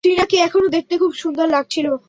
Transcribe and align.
ট্রিনাকে 0.03 0.37
এখনো 0.37 0.67
দেখতে 0.67 0.93
খুব 0.97 1.11
সুন্দর 1.13 1.47
লাগছিল। 1.47 1.87